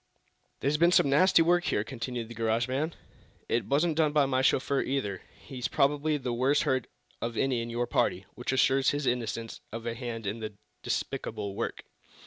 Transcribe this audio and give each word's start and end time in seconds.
"There's 0.61 0.77
been 0.77 0.91
some 0.91 1.11
nasty 1.11 1.43
work 1.43 1.65
here," 1.65 1.83
continued 1.83 2.27
the 2.27 2.33
garage 2.33 2.67
man. 2.67 2.95
"It 3.47 3.67
wasn't 3.67 3.95
done 3.97 4.13
by 4.13 4.25
my 4.25 4.41
chauffeur, 4.41 4.81
either. 4.81 5.21
He's 5.37 5.67
probably 5.67 6.17
the 6.17 6.33
worst 6.33 6.63
hurt 6.63 6.87
of 7.21 7.37
any 7.37 7.61
in 7.61 7.69
your 7.69 7.85
party, 7.85 8.25
which 8.33 8.51
assures 8.51 8.89
his 8.89 9.05
innocence 9.05 9.61
of 9.71 9.85
a 9.85 9.93
hand 9.93 10.25
in 10.25 10.39
the 10.39 10.53
despicable 10.81 11.53
work." 11.53 11.83